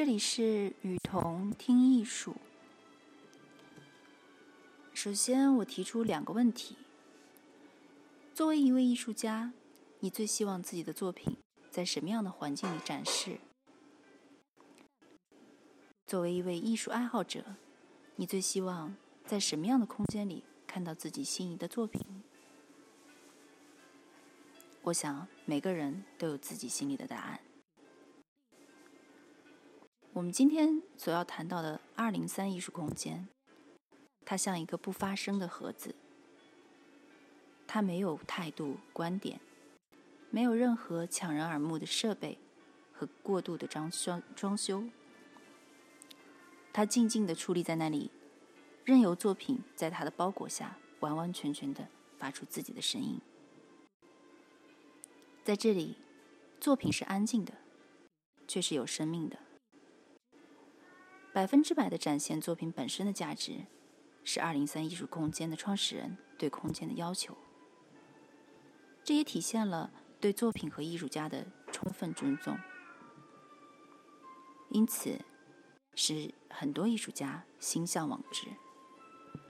[0.00, 2.34] 这里是雨桐听艺术。
[4.94, 6.74] 首先，我提出两个问题：
[8.32, 9.52] 作为一位艺术家，
[9.98, 11.36] 你最希望自己的作品
[11.70, 13.40] 在什么样的环境里展示？
[16.06, 17.56] 作为一位艺术爱好者，
[18.16, 18.96] 你最希望
[19.26, 22.00] 在什么样的空间里看到自己心仪的作品？
[24.80, 27.38] 我想每个人都有自己心里的答案。
[30.12, 33.28] 我们今天所要谈到的二零三艺术空间，
[34.24, 35.94] 它像一个不发声的盒子，
[37.64, 39.40] 它没有态度、观点，
[40.28, 42.38] 没有任何抢人耳目的设备
[42.92, 44.82] 和过度的装装装修，
[46.72, 48.10] 它静静地矗立在那里，
[48.84, 51.86] 任由作品在它的包裹下完完全全地
[52.18, 53.20] 发出自己的声音。
[55.44, 55.96] 在这里，
[56.60, 57.54] 作品是安静的，
[58.48, 59.38] 却是有生命的。
[61.32, 63.66] 百分之百的展现作品本身的价值，
[64.24, 67.36] 是二零三艺术空间的创始人对空间的要求。
[69.04, 72.58] 这也体现了对作品和艺术家的充分尊重。
[74.70, 75.20] 因此，
[75.94, 78.48] 使很多艺术家心向往之。